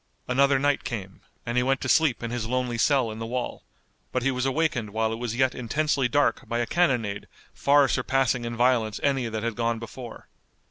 Another 0.27 0.57
night 0.57 0.83
came, 0.83 1.21
and 1.45 1.57
he 1.57 1.61
went 1.61 1.79
to 1.81 1.87
sleep 1.87 2.23
in 2.23 2.31
his 2.31 2.47
lonely 2.47 2.79
cell 2.79 3.11
in 3.11 3.19
the 3.19 3.25
wall, 3.27 3.63
but 4.11 4.23
he 4.23 4.31
was 4.31 4.47
awakened 4.47 4.89
while 4.89 5.13
it 5.13 5.17
was 5.19 5.35
yet 5.35 5.53
intensely 5.53 6.07
dark 6.07 6.49
by 6.49 6.57
a 6.57 6.65
cannonade 6.65 7.27
far 7.53 7.87
surpassing 7.87 8.43
in 8.43 8.55
violence 8.57 8.99
any 9.03 9.27
that 9.29 9.43
had 9.43 9.53
gone 9.55 9.77
before. 9.77 10.27